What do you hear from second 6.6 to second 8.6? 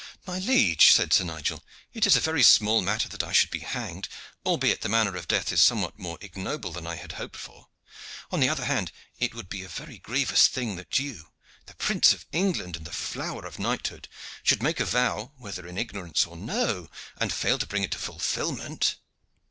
than I had hoped for. On the